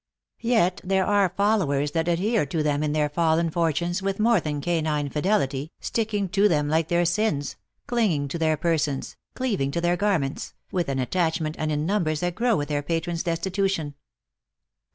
149 0.41 0.57
Yet 0.57 0.81
there 0.83 1.05
are 1.05 1.29
followers 1.37 1.91
that 1.91 2.07
adhere 2.07 2.43
to 2.47 2.63
them 2.63 2.81
in 2.81 2.91
their 2.91 3.07
fallen 3.07 3.51
fortunes 3.51 4.01
with 4.01 4.19
more 4.19 4.39
than 4.39 4.59
canine 4.59 5.09
fidelity, 5.09 5.71
sticking 5.79 6.27
to 6.29 6.47
them 6.49 6.67
like 6.67 6.87
their 6.87 7.05
sins, 7.05 7.55
clinging 7.85 8.27
to 8.29 8.39
their 8.39 8.57
persons, 8.57 9.15
cleav 9.35 9.59
ing 9.59 9.69
to 9.69 9.79
their 9.79 9.97
garments, 9.97 10.55
with 10.71 10.89
an 10.89 10.97
attachment 10.97 11.55
and 11.59 11.71
in 11.71 11.85
numbers 11.85 12.21
that 12.21 12.33
grow 12.33 12.57
with 12.57 12.69
their 12.69 12.81
patron 12.81 13.13
s 13.13 13.21
destitution." 13.21 13.93